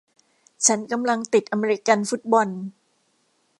[0.65, 2.47] ฉันกำลังติดอเมริกันฟุตบอล